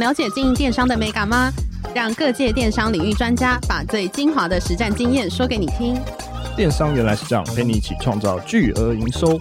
[0.00, 1.52] 了解经营电商的美感吗？
[1.94, 5.94] 让各界电商领域专家把最精华的实战经验说给你听。
[6.56, 9.38] 电商原来是这样，陪你一起创造巨额营收。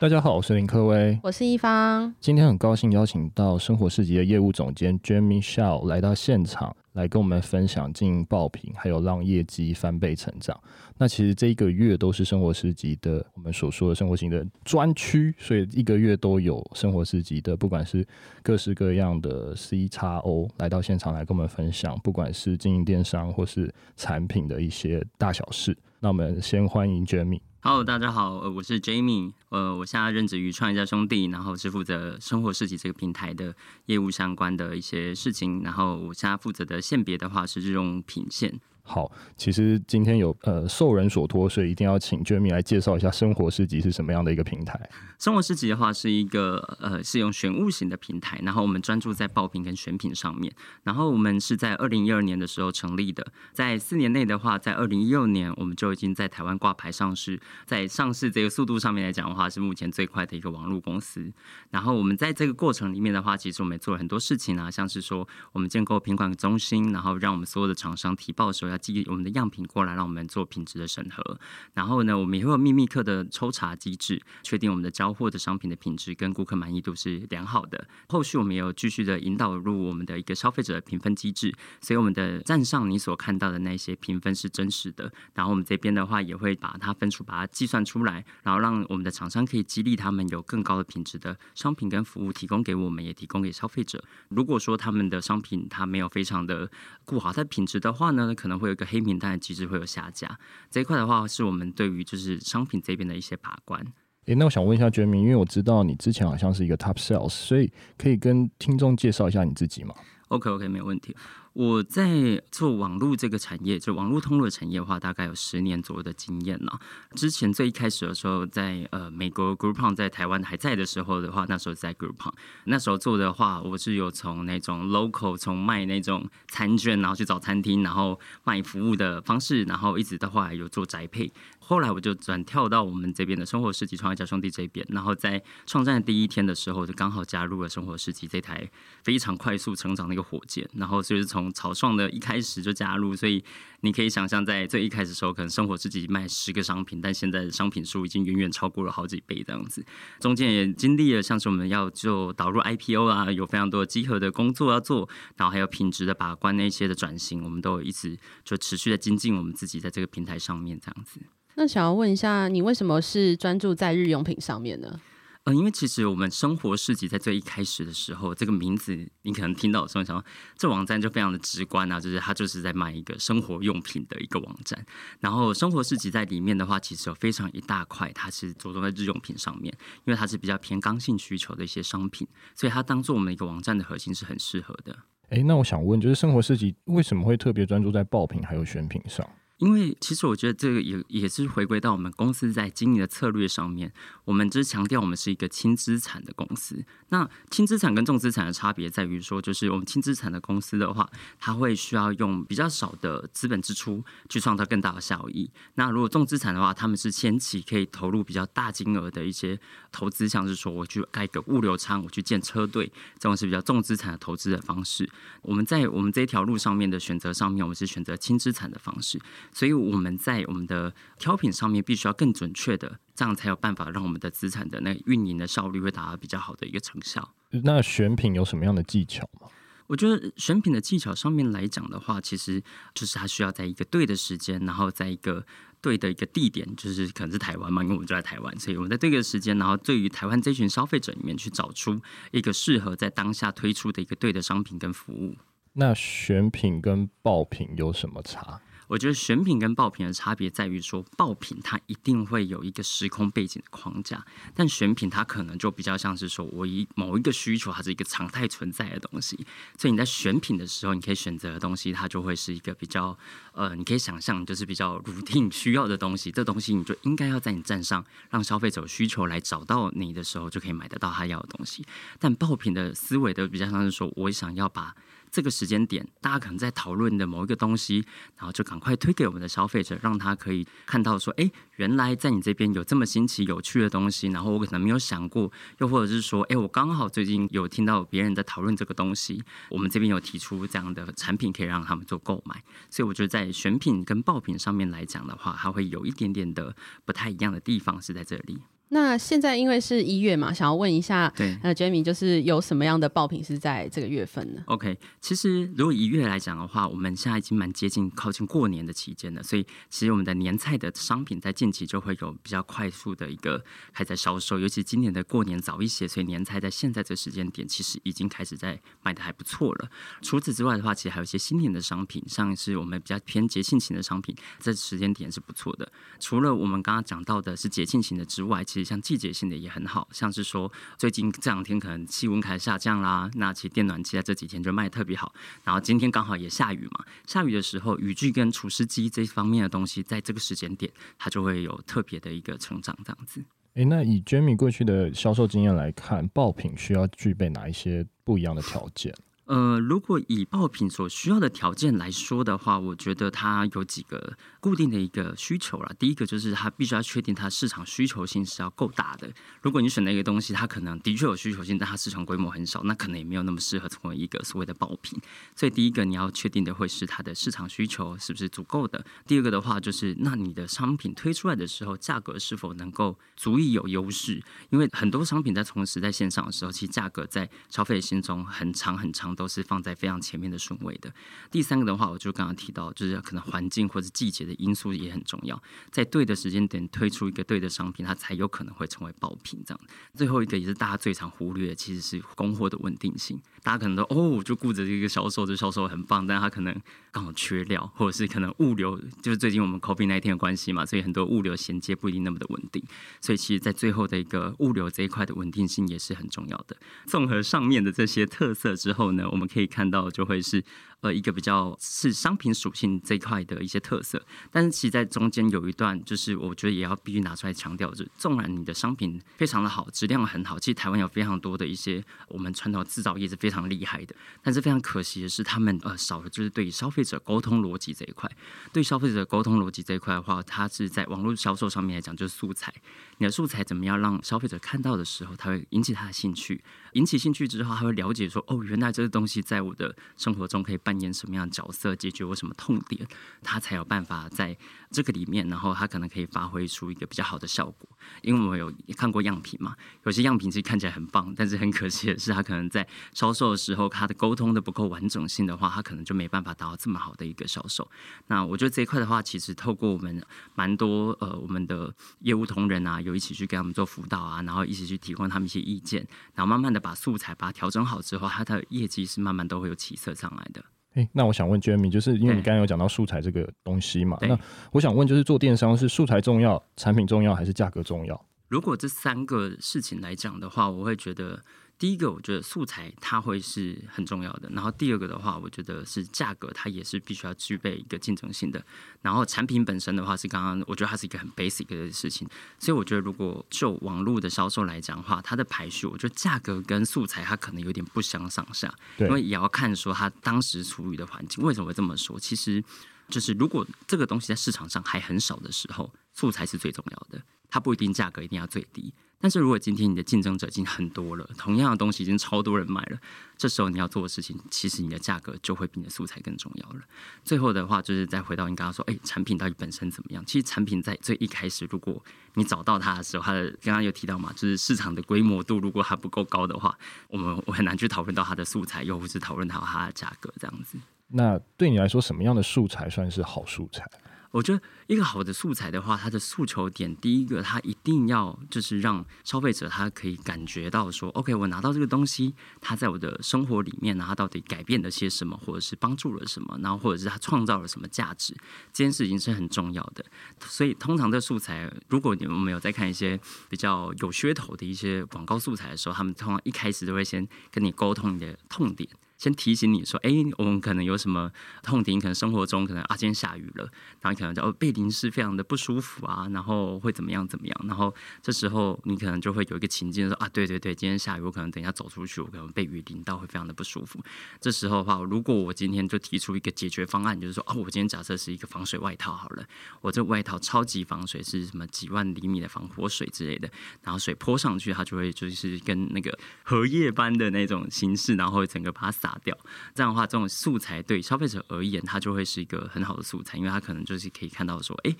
[0.00, 2.14] 大家好，我是林科威，我是一方。
[2.18, 10.58] 今天很高兴邀请到生活市集的业务总监 Jamie Shaw 来到现场，来跟我们分享经营爆品，还有让业绩翻倍成长。
[10.98, 18.06] 那其实这一个月都是生活市集的我们所说的生活型的专区，所以一个月都有生活市集的，不管是
[18.42, 25.76] 各式各样的 CXO 来到现场来跟我们分享，不管是经营电商或是产品的一些大小事。
[26.00, 27.40] 那我们先欢迎 Jamie。
[27.64, 33.54] Hello，大家好，呃，我是 Jamie，呃，我现在任职于创业家兄弟，然后是负责生活设计这个平台的
[33.86, 38.58] 业务相关的一些事情，然后我现在负责的线别的话是日用品线。
[38.84, 44.90] 好，其实今天有呃受人所托，所以一定要请卷米来介绍一下生活市集是什么样的一个平台。
[45.18, 50.52] 生活市集的话是一个呃是用选物型的平台，然后我们专注在爆品跟选品上面。
[50.82, 61.32] 然后我们是在二零一二年的时候成立的，在四年内的话，在二零一六年我们就已经在台湾挂牌上市，在上市这个速度上面来讲的话，是目前最快的一个网络公司。
[61.70, 71.38] 然后我们在这个过程里面的话，其实我们也做了很多事情啊，像是说我们建构品管中心，然后让我们所有的厂商提报的时候要寄我们的样品过来，让我们做品质的审核。
[71.74, 77.86] 然后呢，我们也会有秘密客的抽查机制，确定我们的交货的商品的品质跟顾客满意度是良好的。
[78.08, 85.12] 后续我们也有继续的引导入我们的一个消费者的评分机制，所以我们的站上你所看到的那些评分是真实的。
[85.34, 94.02] 然后我们这边的话也会把它分数把它计算出来，然后让我们的厂商可以激励他们有更高的品质的商品跟服务提供给我们，也提供给消费者。
[94.28, 96.70] 如果说他们的商品它没有非常的
[97.04, 100.38] 顾好它的品质的话呢，可能会有一个黑名单的机制会有下架。
[100.70, 103.84] 这一块的话是我们对于就是商品这边的一些把关。
[104.26, 109.92] 诶，那我想问一下 Jamie，因为我知道你之前好像是一个 Top Sales，所以可以跟听众介绍一下你自己吗
[110.28, 111.14] ？OK，OK，okay, okay, 没有问题。
[111.54, 116.80] 我在做网络这个产业，就网络通路的产业的话，大概有十年左右的经验了。
[117.14, 122.32] 之前最一开始的时候在，呃美国 Groupon 在台湾还在的时候的话，那时候在 Groupon，
[122.64, 131.30] 那时候做的话，我是有从那种 local 从卖那种餐券，然后去找餐厅，然后卖服务的方式，然后一直的话有做宅配。
[131.64, 138.68] 后来我就转跳到我们这边的生活市集创业家兄弟这边，然后在创战第一天的时候，就刚好加入了生活市集这台
[139.04, 143.42] 非常快速成长的一个火箭，然后就是从从草创的一开始就加入，所以
[143.80, 149.84] 你可以想象，在最一开始的时候，可能生活自己卖十个商品，但现在的商品数已经远远超过了好几倍这样子。
[150.20, 161.20] 中间也经历了像是我们要就导入 IPO 啊，有非常多的集合的工作要做，然后还有品质的把关那些的转型，我们都一直就持续的精进我们自己在这个平台上面这样子。
[161.56, 165.00] 那想要问一下，你为什么是专注在日用品上面呢？
[165.44, 170.24] 呃，因为其实我们生活市集在最一开始的时候，这个名字你可能听到的时候，想说
[170.56, 174.86] 这网站就非常的直观啊，就是它就是在卖一个生活用品的一个网站。
[175.18, 184.96] 然后生活市集在里面的话，其实有非常一大块，它是着重在日用品上面，因为它是比较偏刚性需求的一些商品，所以它当做我们一个网站的核心是很适合的。
[185.30, 189.28] 诶，那我想问，就是生活市集为什么会特别专注在爆品还有选品上？
[189.62, 193.92] 因为其实我觉得这个也也是回归到我们公司在经营的策略上面，
[194.24, 196.84] 我们只是强调我们是一个轻资产的公司。
[197.10, 201.08] 那轻资产跟重资产的差别在于说，就是我们轻资产的公司的话，
[201.38, 205.48] 它会需要用比较少的资本支出去创造更大的效益。
[205.76, 209.56] 那如果重资产的话，他们是前期可以投入比较大金额的一些
[209.92, 212.90] 投资，像是说我去盖个物流仓，我去建车队，
[213.20, 215.08] 这种是比较重资产的投资的方式。
[215.42, 219.20] 我们在我们这条路上面的选择上面，我们是选择轻资产的方式。
[219.52, 227.34] 所以我们在我们的挑品上面必须要更准确的，这样才有办法让我们的资产的那个运营的效率会达到比较好的一个成效。
[227.64, 229.48] 那选品有什么样的技巧吗？
[229.88, 232.62] 我觉得选品的技巧上面来讲的话，其实
[232.94, 235.44] 就是它需要在一个对的时间，然后在一个
[235.82, 242.00] 对的一个地点，就是可能是台湾嘛，因为我们就在台湾，所以我们在对的时间，然后对于台湾这群消费者里面去找出
[242.30, 245.36] 一个适合在当下推出的一个对的商品跟服务。
[245.74, 248.62] 那选品跟爆品有什么差？
[248.88, 254.24] 我觉得选品跟爆品的差别在于说，爆品它一定会有一个时空背景的框架，
[254.54, 259.36] 但选品它可能就比较像是说，我以某一个需求，它是一个常态存在的东西，
[259.78, 263.16] 所以你在选品的时候，你可以选择的东西，它就会是一个比较
[263.52, 271.84] 呃，你可以想象就是比较 routine 需要的东西，这东西你就应该要在你站上，让消费者需求来找到你的时候，就可以买得到他要的东西。
[272.18, 274.94] 但爆品的思维都比较像是说，我想要把
[275.32, 278.04] 这个时间点，大家可能在讨论的某一个东西，
[278.36, 296.76] 然后就赶快推给我们的消费者，让他可以看到说，哎，原来在你这边有这么新奇有趣的东西，然后我可能没有想过，又或者是说，哎，我刚好最近有听到别人在讨论这个东西，我们这边有提出这样的产品可以让他们做购买，所以我觉得在选品跟爆品上面来讲的话，它会有一点点的
[297.06, 298.58] 不太一样的地方是在这里。
[298.94, 319.88] 那现在因为是一月嘛，想要问一下，对，呃，Jamie 就是有什么样的爆品是在这个月份呢？OK，其实如果一月来讲的话，我们现在已经蛮接近靠近过年的期间了，所以其实我们的年菜的商品在近期就会有比较快速的一个开在销售，尤其今年的过年早一些，所以年菜在现在这个时间点其实已经开始在卖的还不错了。
[320.20, 325.90] 除此之外的话，其实还有一些新年的商品，像是我们比较偏节庆型的商品，这时间点是不错的。
[326.20, 335.32] 除了我们刚刚讲到的是节庆型的之外，其实像季节性的也很好，像是说最近这两天可能气温开始下降啦，那其实电暖气在这几天就卖得特别好。
[335.64, 343.42] 然后今天刚好也下雨嘛，下雨的时候雨具跟除湿机这方面的东西，在这个时间点它就会有特别的一个成长，这样子。
[343.74, 349.14] 诶，那以 Jamie 过去的销售经验来看，爆品需要具备哪一些不一样的条件？
[349.52, 355.92] 呃，如果以爆品所需要的条件来说的话，我觉得它有几个固定的一个需求啦。
[355.98, 359.30] 第一个就是它必须要确定它市场需求性是要够大的。
[359.60, 365.20] 如果你选了一个东西，它可能的确有需求性，但它市场规模很少，那可能也没有那么适合成为一个所谓的爆品。
[365.54, 369.04] 所以第一个你要确定的会是它的市场需求是不是足够的。
[369.26, 374.42] 第二个的话就是，那你的商品推出来的时候，价格是否能够足以有优势？
[374.70, 381.12] 因为很多商品在同时在线上的时候，其实价格在消费者心中很长很长都是放在非常前面的顺位的。
[381.50, 385.60] 第三个的话，我就刚刚提到，就是可能环境或者季节的因素也很重要，
[385.90, 389.60] 在对的时间点推出一个对的商品，它才有可能会成为爆品。
[389.66, 389.80] 这样，
[390.14, 393.36] 最后一个也是大家最常忽略的，其实是供货的稳定性。
[393.62, 396.74] 大家可能都哦，就顾着这个销售，这销售很棒，但他可能
[397.10, 402.80] 刚好缺料，或者是可能物流，就是最近我们 COVID 那一天的关系嘛，所以很多物流衔接不一定那么的稳定。
[403.20, 406.76] 所以其实，在最后的一个物流这一块的稳定性也是很重要的。
[407.06, 409.62] 综合上面的这些特色之后呢，我们可以。
[409.72, 410.62] 看到就会是
[411.02, 428.30] 呃一个比较是商品属性这一块的一些特色，但是其实在中间有一段，就是我觉得也要必须拿出来强调，就是纵然你的商品非常的好，质量很好，其实台湾有非常多的一些我们传统制造业是非常厉害的，但是非常可惜的是，他们呃少了就是对消费者沟通逻辑这一块。
[428.72, 432.72] 对消费者沟通逻辑这一块的话，它是在网络销售上面来讲就是素材，
[433.18, 443.06] 你的素材怎么样让消费者看到的时候，他会引起他的兴趣，引起兴趣之后，他会了解说哦，原来这个东西在我的生活中可以扮演什么样的角色，解决我什么痛点，
[443.42, 444.56] 他才有办法在
[444.90, 447.88] 这个里面，然后他可能可以发挥出一个比较好的效果。
[448.22, 449.74] 因为我有看过样品嘛，
[450.04, 457.88] 有些样品其实看起来很棒，但是很可惜的是，他可能在销售的时候，他的沟通的不够完整性的话，他可能就没办法达到这么好的一个销售。
[458.26, 460.22] 那我觉得这一块的话，其实透过我们
[460.54, 470.62] 蛮多呃我们的业务同仁啊，有一起去给他们做辅导啊，然后一起去提供他们一些意见，然后慢慢的把素材把它调整好之后，它的业绩是慢慢都会有起色上来的。
[470.96, 474.38] 诶，那我想问 Jamie，就是因为你刚刚有讲到素材这个东西嘛，那
[474.72, 478.26] 我想问，就是做电商是素材重要、产品重要还是价格重要？
[478.48, 481.42] 如果这三个事情来讲的话，我会觉得。
[481.82, 484.48] 第一个，我觉得素材它会是很重要的。
[484.50, 488.64] 然后第二个的话，我觉得是价格，它也是必须要具备一个竞争性的。
[489.00, 492.28] 然后产品本身的话，是刚刚我觉得它是一个很 basic 的事情。
[492.60, 501.42] 所以我觉得，如果就网络的销售来讲的话，它的排序，我觉得价格跟素材它可能有点不相上下，因为也要看说它当时处于的环境。
[501.42, 502.16] 为什么会这么说？
[502.20, 502.62] 其实
[503.08, 507.20] 就是如果这个东西在市场上还很少的时候，素材是最重要的。
[507.52, 508.90] 它不一定价格一定要最低。
[509.20, 512.98] 但是如果今天你的竞争者已经很多了，同样的东西已经超多人买了，
[513.36, 516.80] 这时候你要做的事情，其实你的价格就会比你的素材更重要了。
[517.22, 520.24] 最后的话，就是再回到你刚刚说，哎，产品到底本身怎么样？
[520.26, 522.02] 其实产品在最一开始，如果
[522.34, 526.76] 你找到它的时候，它的刚刚有提到嘛，就是市场的规模度如果还不够高的话，
[527.08, 530.76] 我们我很难去讨论到它的素材，又或是讨论到它的价格这样子。
[531.06, 533.88] 那对你来说，什么样的素材算是好素材？
[534.32, 548.34] 我觉得一个好的素材的话，它的诉求点，第一个，它一定要就是让消费者他可以感觉到说，OK，我拿到这个东西，它在我的生活里面，它到底改变了些什么，或者是帮助了什么，然后或者是它创造了什么价值，
[548.72, 550.02] 这件事情是很重要的。
[550.40, 553.20] 所以，通常的素材，如果你们没有在看一些
[553.50, 558.88] 比较有噱头的一些广告素材的时候，他们通常一开始都会先跟你沟通你的痛点。
[559.22, 561.30] 先提醒你说，哎，我们可能有什么
[561.62, 574.02] 痛点，可能生活中可能啊，今天下雨了，然后可能就被淋湿，非常的不舒服啊，然后会怎么样怎么样，然后这时候你可能就会有一个情境说啊，对对对，今天下雨，我可能等一下走出去，我可能被雨淋到，会非常的不舒服。
[574.40, 579.44] 这时候的话，如果我今天就提出一个解决方案，就是说，哦，我今天假设是一个防水外套好了，
[579.82, 583.48] 我这外套超级防水，是什么几万厘米的防火水之类的，
[583.82, 589.36] 然后水泼上去，它就会就是跟那个荷叶般的那种形式，然后整个把它洒掉。
[589.74, 594.94] 这样的话，这种素材对消费者而言，它就会是一个很好的素材，因为它可能就是可以看到说，哎。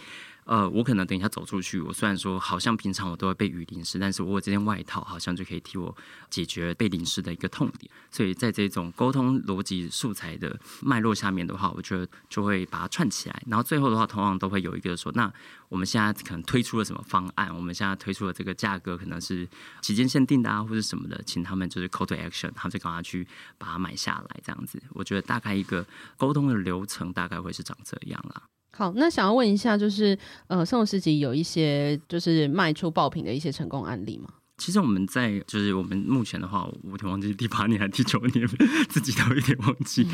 [0.45, 5.97] 呃，我可能等一下走出去，我虽然说好像平常我都会被雨淋湿，但是我这件外套好像就可以替我
[6.29, 7.91] 解决被淋湿的一个痛点。
[8.11, 13.43] 所以在这种沟通逻辑素材的脉络下面的话，我觉得就会把它串起来。
[13.47, 15.33] 然后最后的话，同样都会有一个说，那
[15.69, 17.55] 我们现在可能推出了什么方案？
[17.55, 19.49] 我们现在推出了这个价格可能是
[19.81, 23.27] 期间限定的啊，或者什么的，请他们就是 call to action，他们就赶快去
[23.59, 24.83] 把它买下来，这样子。
[24.91, 28.43] 我觉得大概一个沟通的流程大概会是长这样啦。
[28.75, 34.31] 好，那想要问一下，就是呃，生活市集有一些就是卖出爆品的一些成功案例吗？
[34.63, 38.47] 其实我们在就是我们目前的话，我有点忘记第八年还是第九年，
[38.89, 40.07] 自己都有点忘记，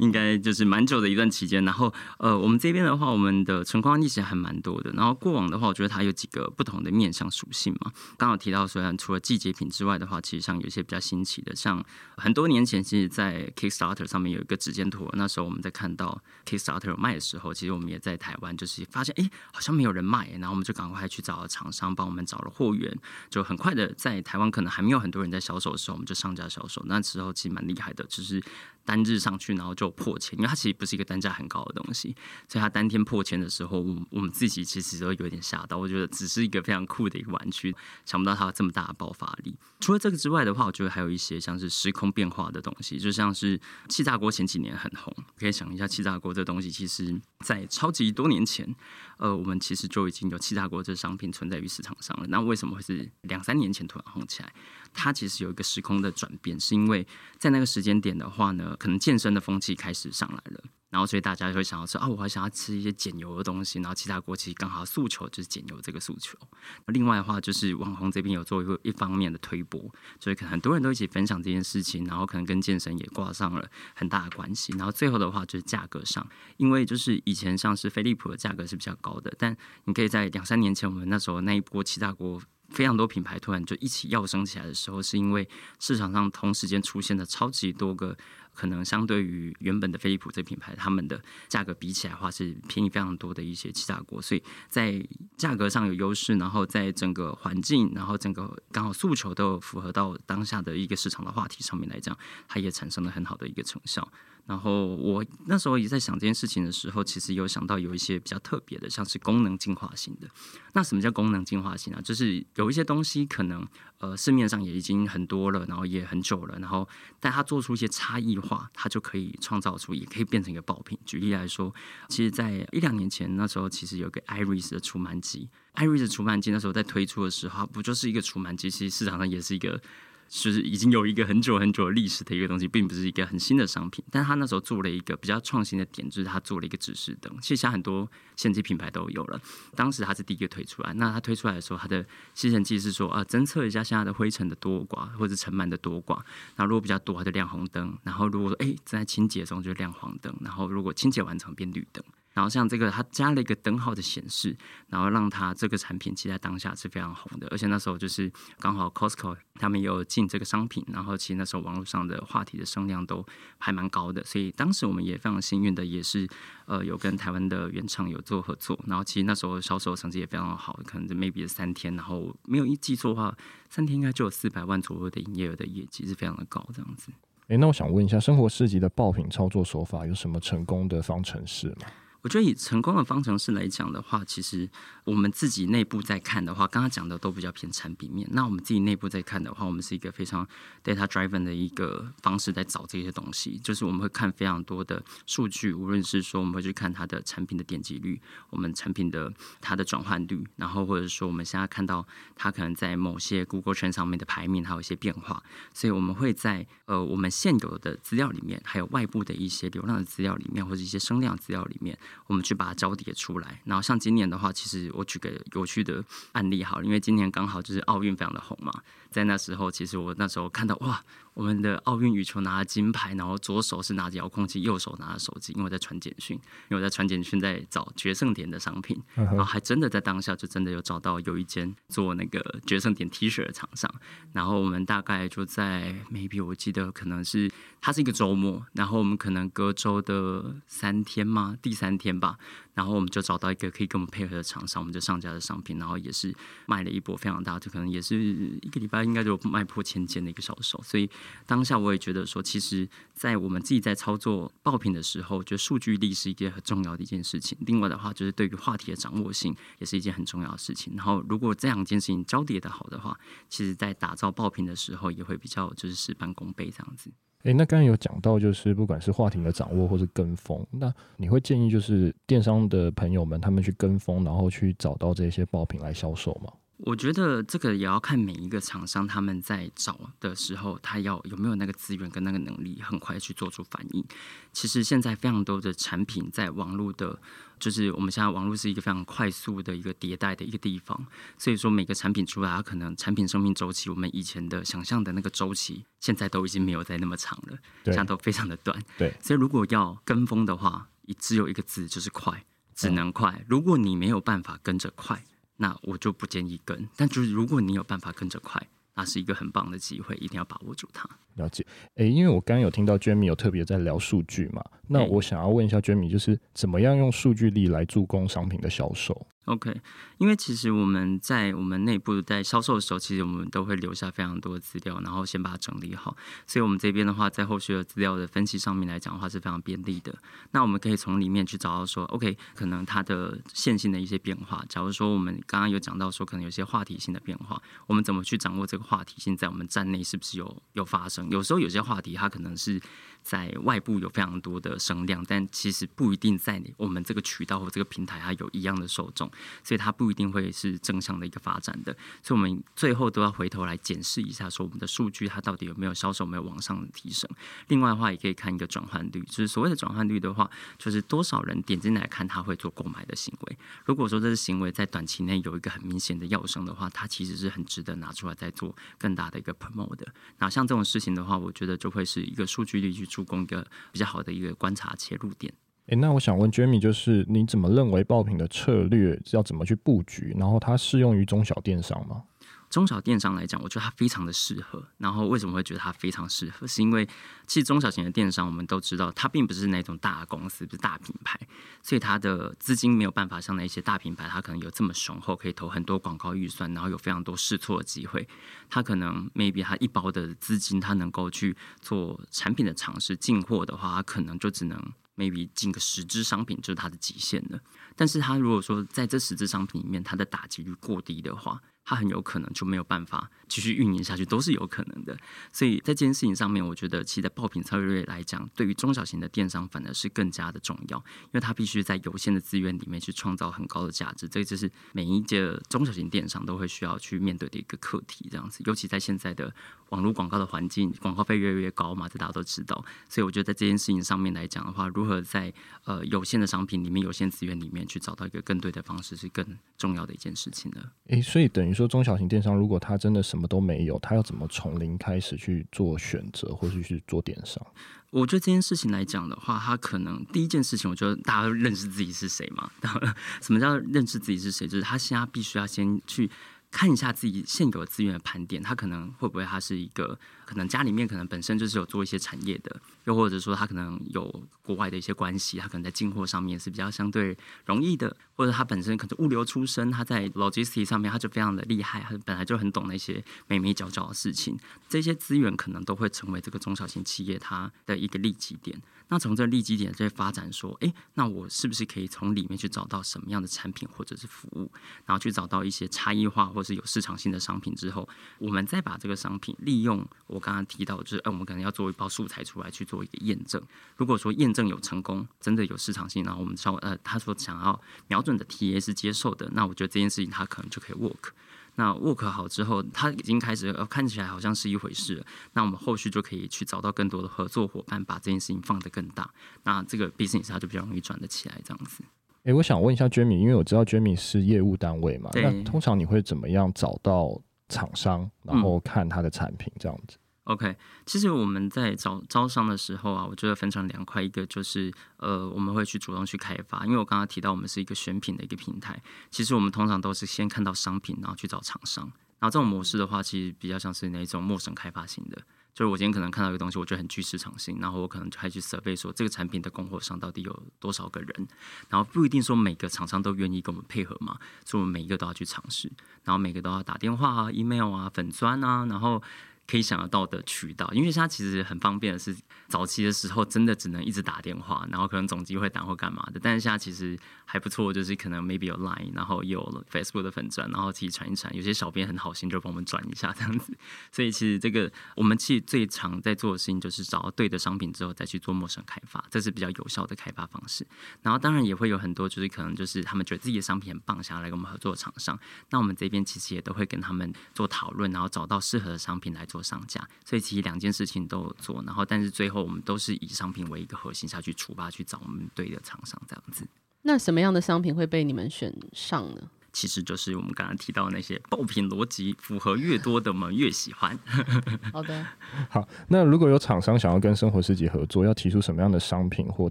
[0.00, 1.64] 应该就是蛮久的一段期间。
[1.64, 4.90] 然后呃，我们这边的话，我们的成功案例其实还蛮多的。
[4.94, 7.92] 然后过往的话，我觉得它有几个不同的面向属性嘛。
[8.18, 11.80] 刚好提到，虽然除了季节品之外的话，其实像有一些比较新奇的，像
[12.16, 22.92] 很多年前，其实，在 Kickstarter 上面有一个指尖图，那时候我们在看到 Kickstarter 有卖的时候，其实我们也在台湾就是发现，哎，好像没有人卖，然后我们就赶快去找了厂商帮我们找了货源，
[23.30, 23.75] 就很快。
[23.96, 26.80] 在台湾可能还没有很多人在销售的时候，我们就上架销售。
[26.86, 28.40] 那时候其实蛮厉害的，就是
[28.86, 32.16] 单日上去，然后就破千，因为它其实不是一个单价很高的东西，
[32.48, 35.76] 所以它当天破千的时候，我我们自己其实都有点吓到。
[35.76, 37.76] 我觉得只是一个非常酷的一个玩具，
[38.06, 39.54] 想不到它有这么大的爆发力。
[39.80, 48.74] 除了这个之外的话，我觉得还有一些像是时空变化的东西，就像是气炸锅前几年很红，可以想一下气炸锅这东西，其实在超级多年前，
[49.18, 52.26] 呃，我们其实就已经有气炸锅这商品存在于市场上了。
[52.28, 53.66] 那为什么会是两三年？
[53.66, 54.52] 年前突然红起来，
[54.92, 57.06] 它其实有一个时空的转变，是因为
[57.38, 66.38] 在那个时间点的话呢，可能健身的风气开始上来了，然后所以大家就会想要说啊，我还想要吃一些减油的东西，然后气炸锅其实刚好诉求就是减油这个诉求。
[66.86, 69.80] 另外的话，就是网红这边有做一个一方面的推波，
[70.18, 74.72] 所以可能很多人都一起分享这件事情，然后可能跟健身也挂上了很大的关系。
[74.76, 76.26] 然后最后的话就是价格上，
[76.56, 82.40] 因为就是以前像是飞利浦的价格是比较高的，但你可以在两三年前我们那时候那一波气炸锅。
[82.76, 85.48] 非常多品牌突然就一起要升起来的时候，是因为
[85.80, 88.14] 市场上同时间出现了超级多个，
[88.56, 102.16] 可能相对于原本的飞利浦这品牌，他们的价格比起来的话是便宜非常多的一些气炸锅，所以在价格上有优势，然后在整个环境，然后整个刚好诉求都符合到当下的一个市场的话题上面来讲，
[102.48, 104.10] 它也产生了很好的一个成效。
[104.46, 110.28] 然后我那时候也在想这件事情的时候，其实有想到有一些比较特别的，像是功能进化型的。
[110.72, 112.00] 那什么叫功能进化型啊？
[112.00, 113.66] 就是有一些东西可能
[113.98, 116.88] 呃市面上也已经很多了，然后也很久了，然后
[117.18, 120.98] 但它做出一些差异化，它就可以创造出，也可以变成一个爆品。
[121.04, 121.74] 举例来说，
[122.08, 128.70] 其实，在一两年前那时候，其实有个 Iris 的除螨机，Iris 除螨机那时候在推出的时候，不就是一个除螨机？
[128.70, 129.80] 其实市场上也是一个。
[130.28, 134.04] 就是已经有一个很久很久的历史的一个东西，并不是一个很新的商品。
[134.10, 137.32] 但他那时候做了一个比较创新的点，就是他做了一个指示灯。
[137.40, 139.40] 其实像很多相机品牌都有了，
[139.74, 140.92] 当时他是第一个推出来。
[140.94, 142.04] 那他推出来的时候，他的
[142.34, 146.20] 吸尘器是说啊，侦测一下现在的灰尘的多寡或者尘螨的多寡。
[146.56, 152.02] 那如果比较多，它就亮红灯；然后如果说哎正在清洁中，就亮黄灯；然后如果清洁完成，变绿灯。
[152.36, 154.54] 然后像这个，它加了一个灯号的显示，
[154.88, 163.24] 然后让它这个产品其实在当下是非常红的，而且那时候就是刚好 Costco 他们也有进这个商品，然后其实那时候网络上的话题的声量都
[163.56, 166.28] 还蛮高的，所以当时我们也非常幸运的，也是
[166.66, 173.34] 呃有跟台湾的原厂有做合作，然后其实那时候销售成绩也非常好，可能就 maybe 三天，然后没有一记错的话，
[173.70, 177.10] 三天应该就有四百万左右的营业额的业绩，是非常的高这样子。
[177.48, 181.86] 诶，那我想问一下，生活市集的爆品操作手法有什么成功的方程式吗？
[182.26, 184.68] 我觉得以成功的方程式来讲的话，其实
[185.04, 188.26] 我们自己内部在看的话，刚刚讲的都比较偏产品面。
[188.32, 190.44] 那我们自己内部在看的话，我们是一个非常
[190.82, 193.56] data driven 的一个方式在找这些东西。
[193.62, 202.04] 就是我们会看非常多的数据，无论是说我们会去看它的产品的点击率，我们产品的它的转换率，然后或者说我们现在看到
[202.34, 205.40] 它可能在某些 Google Trend 上面的排名，还有一些变化。
[205.72, 211.96] 所以我们会在呃我们现有的资料里面，还有外部的一些流量的资料里面，或者一些声量资料里面。
[212.26, 213.60] 我们去把它交叠出来。
[213.64, 218.72] 然后像今年的话，其实我举个有趣的案例好了，因为今年刚好就是奥运非常的红嘛，
[219.16, 221.02] 在那时候，其实我那时候看到哇。
[221.36, 226.34] 我们的奥运羽球拿了金牌，然后左手是拿着遥控器，右手拿着手机，因为我在传简讯，
[226.70, 233.94] 因为我在传简讯在找决胜点的商品，然后还真的在当下就真的有找到有一间做那个决胜点 T 恤的厂商，
[234.32, 242.38] 然后我们大概就在 maybe 我记得可能是它是一个周末，然后我们可能隔周的三天嘛，第三天吧。
[242.72, 246.34] 然后我们就找到一个可以跟我们配合的厂商，我们就上架的商品，然后也是
[246.66, 250.80] 卖了一波非常大，就可能也是一个礼拜应该就卖破千件的一个销售。
[250.82, 251.08] 所以
[251.46, 257.56] 当下我也觉得说，其实，在我们自己在操作爆品的时候，觉得数据力是一件很重要的一件事情。
[257.60, 260.94] 另外的话，就是对于话题的掌握性也是一件很重要的事情。
[260.96, 267.10] 然后如果这两件事情交叠的好的话，其实在打造爆品的时候也会比较就是事半功倍这样子。
[267.42, 276.52] 诶，那刚刚有讲到，就是不管是话题的掌握或是跟风，那你会建议就是电商的朋友们他们去跟风，然后去找到这些爆品来销售吗？
[276.78, 284.04] 我觉得这个也要看每一个厂商他们在找的时候，他要有没有那个资源跟那个能力，很快去做出反应。
[284.52, 287.18] 其实现在非常多的产品在网络的，
[287.58, 291.06] 就是我们现在网络是一个非常快速的一个迭代的一个地方，
[291.38, 298.78] 所以说每个产品出来，它可能产品生命周期，我们以前的想象的那个周期，现在都已经没有在那么长了，现在都非常的短。
[298.98, 303.42] 对，所以如果要跟风的话，只有一个字，就是快，只能快。
[303.48, 305.24] 如果你没有办法跟着快。
[305.56, 308.60] 那我就不建议跟，但就是如果你有办法跟着快，
[308.94, 311.08] 那是一个很棒的机会，一定要把握住它。
[311.34, 319.80] 了解，诶，因为我刚刚有听到 Jamie 有特别在聊数据嘛，那我想要问一下 Jamie，就是怎么样用数据力来助攻商品的销售？OK，
[320.18, 326.16] 因为其实我们在我们内部在销售的时候，其实我们都会留下非常多的资料，然后先把它整理好。
[326.46, 330.14] 所以，我们这边的话，在后续的资料的分析上面来讲的话，是非常便利的。
[330.50, 334.64] 那我们可以从里面去找到说，OK，可能它的线性的一些变化。
[334.68, 341.30] 假如说我们刚刚有讲到说，可能有些话题性的变化，我们怎么去掌握这个话题性在我们站内是不是有有发生？
[341.30, 342.80] 有时候有些话题它可能是。
[343.26, 349.28] 在外部有非常多的声量，但其实不一定在我们这个渠道或这个平台它有一样的受众，
[349.64, 351.92] 所以它不一定会是正向的一个发展的。
[352.22, 357.28] 所以，我们最后都要回头来检视一下，说我们的数据它到底有没有销售没有往上的提升。
[357.66, 363.58] 另外的话，也可以看一个转换率，就是所谓的转换率的话，就是多少人点进来看他会做购买的行为。
[363.84, 370.06] 如果说这个行为在短期内有一个很明显的跃升的话，它其实是很值得拿出来再做更大的一个 promote 的。
[370.38, 373.04] 那像这种事情的话，我觉得就会是一个数据率去。
[373.22, 375.52] 提供一个比较好的一个观察切入点。
[375.86, 380.34] 诶、那我想问 Jamie，就是你怎么认为爆品的策略要怎么去布局？
[380.36, 382.24] 然后它适用于中小电商吗？
[382.68, 384.86] 中小电商来讲，我觉得它非常的适合。
[384.98, 386.66] 然后为什么会觉得它非常适合？
[386.66, 387.06] 是因为
[387.46, 391.38] 其实中小型的电商，我们都知道，它并不是那种大公司，不是大品牌，
[391.82, 398.28] 所以它的资金没有办法像那些大品牌，它可能有这么雄厚，可以投很多广告预算，然后有非常多试错的机会。
[398.68, 407.58] 它可能 maybe 它一包的资金，它能够去做产品的尝试，进货的话，它可能就只能 maybe 进个十支商品，就是它的极限了。
[407.94, 415.16] 但是它如果说在这十支商品里面，它的打击率过低的话，他很有可能就没有办法继续运营下去，都是有可能的。
[415.52, 424.28] 所以在这件事情上面，我觉得其实在爆品策略来讲，对于中小型的电商反而是更加的重要，因为它必须在有限的资源里面去创造很高的价值。
[424.28, 428.26] 这就是每一届中小型电商都会需要去面对的一个课题。
[428.28, 429.54] 这样子，尤其在现在的
[429.90, 432.84] 网络广告的环境，广告费越来越高嘛，这大家都知道。
[433.08, 435.54] 所以我觉得在这件事情上面来讲的话，如何在
[435.84, 439.46] 呃有限的商品里面、有限资源里面去找到一个更对的方式，是更
[439.78, 440.90] 重要的一件事情了。
[441.10, 441.76] 诶，所以等于。
[441.76, 447.62] 说中小型电商，如果它真的什什么都没有，他要怎么从零开始去做选择，或是去做电商？
[448.10, 452.70] 我觉得这件事情来讲的话，他可能第一件事情，我觉得大家都认识自己是谁嘛。
[453.42, 454.66] 什么叫认识自己是谁？
[454.66, 456.30] 就是他现在必须要先去。
[456.76, 467.34] 看一下自己现有的资源的盘点，他可能会不会他是一个可能家里面可能本身就是有做一些产业的，又或者说他可能有国外的一些关系，他可能在进货上面是比较相对
[467.64, 478.78] 容易的，或者他本身可能物流出身，他在 logistics 上面他就非常的厉害，他本来就很懂那些眉眉角角的事情，这些资源可能都会成为这个中小型企业它的一个利基点。
[479.08, 484.70] 那从这利基点再发展，说，诶，那我是不是可以从里面去找到什么样的产品或者是服务，
[485.04, 493.62] 然后去找到一些差异化或是有市场性的商品之后，我们再把这个商品利用我刚刚提到，就是，诶，我们可能要做一包素材出来去做一个验证。
[493.96, 501.30] 如果说验证有成功，真的有市场性，然后我们稍微呃，他说想要瞄准的 TA 是接受的，那我觉得这件事情他可能就可以 work。
[501.76, 505.26] 那 work 好之后，它已经开始看起来好像是一回事了。
[505.52, 509.30] 那我们后续就可以去找到更多的合作伙伴，把这件事情放得更大。
[509.62, 512.02] 那这个 business 它就比较容易转得起来，这样子。
[512.42, 520.16] 诶、欸，我想问一下 Jamie，因为我知道 Jamie 是业务单位嘛，那通常你会怎么样找到厂商，然后看他的产品这样子？
[520.16, 532.04] 嗯 OK，其实我们在招招商的时候啊，我觉得分成两块，一个就是呃，我们会去主动去开发，因为我刚刚提到我们是一个选品的一个平台，其实我们通常都是先看到商品，然后去找厂商，
[532.38, 535.36] 然后这种模式的话，其实比较像是那种陌生开发型的，
[535.74, 541.48] 就是我今天可能看到一个东西，我觉得很具市场性，然后我可能就还去 survey 说这个产品的供货商到底有多少个人，
[541.88, 545.90] 然后不一定说每个厂商都愿意跟我们配合嘛，所以我们每一个都要去尝试，
[546.22, 549.20] 然后每个都要打电话啊、email 啊、粉专啊，然后。
[549.66, 552.36] 可以想得到的渠道，因为它其实很方便的是，
[552.68, 556.38] 早期的时候真的只能一直打电话，然后可能总机会打或干嘛的。
[556.40, 561.52] 但是现在其实还不错，就是可能 maybe 有 Line，然后有 Facebook 的粉专，然后自己传一传。
[561.56, 563.76] 有些小编很好心就帮我们转一下这样子。
[564.12, 570.86] 所以其实这个我们其实最常在做的事情就是找到对的商品之后再去做陌生开发，这是比较有效的开发方式。
[571.22, 575.36] 然后当然也会有很多就是可能就是他们觉得自己的商品很棒，想要来跟我们合作的厂商，
[575.70, 579.55] 那我们这边其实也都会跟他们做讨论，然后找到适合的商品来做。
[579.56, 586.66] 做上架，所以其实两件事情都有做，然后但是最后我们都是以商品为一个核心下去出发，去找我们对的厂商这样子。
[587.02, 589.40] 那什么样的商品会被你们选上呢？
[589.72, 594.18] 其实就是我们刚刚提到的那些爆品逻辑，符合越多的我们越喜欢。
[594.92, 595.26] 好的，
[595.70, 595.88] 好。
[596.08, 599.70] 那如果有厂商想要跟生活市集合作，要提出什么样的商品或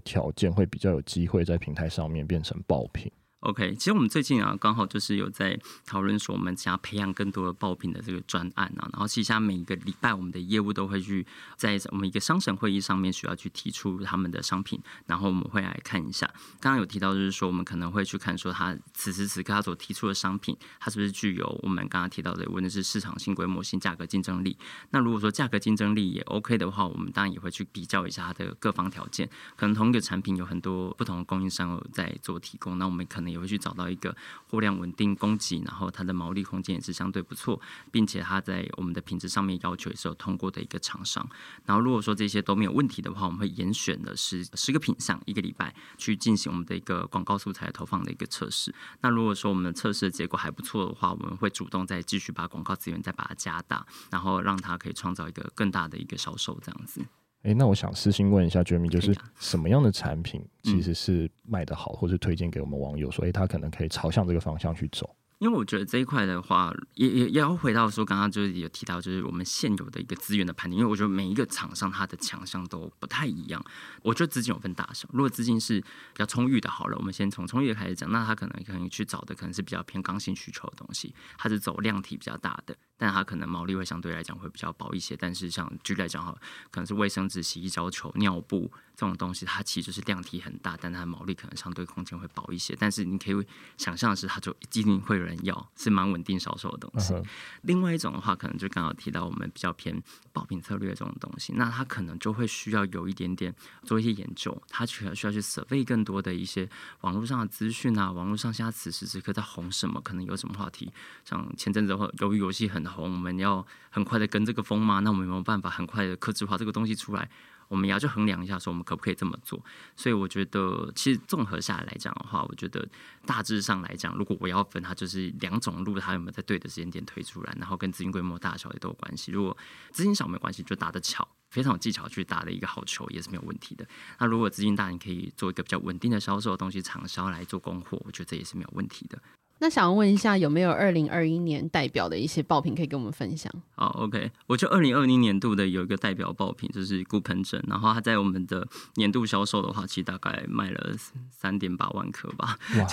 [0.00, 3.10] 条件，会比较有机会在平台上面变成爆品
[3.46, 8.88] ？OK，其实我们最近啊，刚好就是有在讨论说，我们想要培养更多的爆品的这个专案啊。
[8.92, 11.24] 然后，其实每一个礼拜，我们的业务都会去
[11.56, 16.26] 在我们一个商审会议上面需要去提出他们的商品，然后我们会来看一下。
[16.58, 24.56] 刚刚有提到，就是说我们可能会去看说，他此时此刻他所提出的商品，它是不是具有我们刚刚提到的，无论是市场性、规模性、价格竞争力。
[24.90, 29.30] 那如果说价格竞争力也 OK 的话，我们当然也会去比较一下它的各方条件。
[29.54, 34.16] 可能同一个产品有很多不同的供应商在做提供，那我们可能也会去找到一个
[34.48, 37.60] 货量稳定供给，然后它的毛利空间也是相对不错，
[37.92, 41.26] 并且它在我们的品质上面要求也是有通过的一个厂商。
[41.64, 48.74] 然后如果说这些都没有问题的话，我们会严选的是十个品项，一个礼拜去进行我们的一个广告素材投放的一个测试。
[49.02, 57.04] 那如果说我们测试的结果还不错的话，我们会主动再继续把广告资源再把它加大，然后让它可以创造一个更大的一个销售这样子。
[57.46, 65.08] 哎，那我想私信问一下 Jamie，就是什么样的产品其实是卖得好，或是推荐给我们网友所以，他可能可以朝向这个方向去走？
[65.38, 70.76] 因为我觉得这一块的话，也也也要回到说，刚刚就是有提到，就是我们现有的一个资源的盘点。
[70.80, 73.64] 因为我觉得每一个厂商它的强项都不太一样。
[74.02, 78.10] 我觉得资金有分大小，如果资金是比较充裕的，好了，我们先从充裕的开始讲。
[78.10, 85.16] 那他可能可能去找的可能是比较偏刚性需求的东西，它是走量体比较大的，但它可能毛利会相对来讲会比较薄一些。
[85.16, 86.36] 但是像举例来讲哈，
[86.70, 92.76] 可能是卫生纸、洗衣胶球、尿布这种东西，它其实是量体很大，但它的毛利可能相对空间会薄一些。
[92.78, 97.12] 但是你可以想象的是，它就一定会有人要，是蛮稳定销售的东西。
[97.12, 97.24] Uh.
[97.62, 106.68] 另外一种的话，可能就刚好提到我们比较偏爆品策略这种东西，那它可能就会需要有一点点做一些研究，它可能需要去 survey 更多的一些
[107.02, 110.90] 网络上的资讯啊，网络上现在此时此刻在红什么，可能有什么话题，
[111.24, 115.00] 像前阵子的话，由于游戏很红，我们要很快的跟这个风吗？
[115.00, 117.28] 那我们有没有办法很快的克制化这个东西出来？
[117.68, 119.60] 我们也要去衡量一下，说我们可不可以这么做。
[119.96, 122.88] 所以我觉得，其实综合下来来讲的话，我觉得
[123.24, 129.32] 大致上来讲，如果我要分，它就是两种路，它有没有在对的时间点推出来，然后跟资金规模大小也都有关系。
[129.32, 129.56] 如果
[129.90, 133.84] 资金小没关系，就打得巧，非常有技巧去打的一个好球也是没有问题的。
[134.20, 139.20] 那如果资金大，你可以做一个比较稳定的销售的东西，长销来做供货，我觉得这也是没有问题的。
[139.58, 143.50] 那想要问一下，有没有二零二一年代表的一些爆品可以跟我们分享？
[143.74, 150.94] 好，OK，我觉得二零二零年度的有一个代表爆品就是骨盆枕，然后它在我们的年度销售的话，其实大概卖了
[151.30, 152.58] 三点八万颗吧。
[152.78, 152.86] 哇，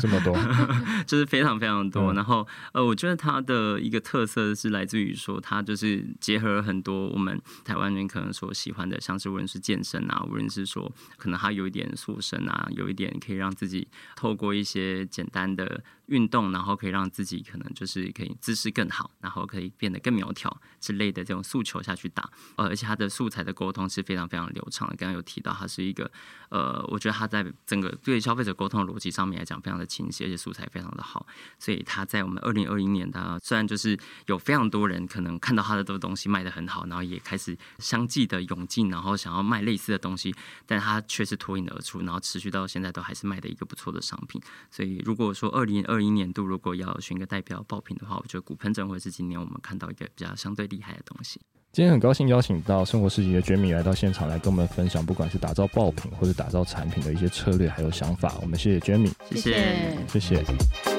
[0.00, 0.36] 这么多，
[1.06, 2.12] 就是非常非常多。
[2.12, 15.80] 嗯、然后呃，我觉得它的一个特色是来自于说，它就是结合了很多我们台湾人可能所喜欢的，像是无论是健身啊，无论是说可能它有一点塑身啊，有一点可以让自己透过一些简单的。
[16.10, 24.94] 运动，然后可以让自己可能就是可以姿势更好，然后可以变得更苗条之类的这种诉求下去打，呃，而且它的素材的沟通是非常非常流畅的。
[24.96, 26.10] 刚刚有提到，它是一个
[26.50, 31.26] 呃，我觉得它在整个对消费者沟通的逻辑上面来讲非常的清晰，而且素材非常的好。
[31.58, 40.34] 所以它在我们二零二零年，它虽然就是有非常多人可能看到它的这个东西卖得很好，然后也开始相继的涌进，然后想要卖类似的东西，
[40.66, 44.40] 但它却是脱颖而出，然后持续到现在都还是卖的一个不错的商品。
[44.70, 51.38] 所以如果说二零二二一年度如果要选个代表爆品的话，我觉得骨盆枕会是今年我们看到一个比较相对厉害的东西。
[51.72, 58.38] 今天很高兴邀请到生活市集的 Jamie 来到现场，来跟我们分享，不管是打造爆品或者打造产品的一些策略还有想法。
[58.40, 60.89] 我们谢谢 Jamie，谢谢，谢谢。